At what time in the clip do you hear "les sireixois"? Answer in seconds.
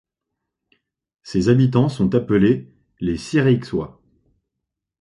3.01-4.01